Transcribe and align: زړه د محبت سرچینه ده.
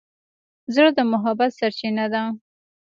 زړه 0.73 0.89
د 0.97 0.99
محبت 1.11 1.51
سرچینه 1.59 2.05
ده. 2.13 2.23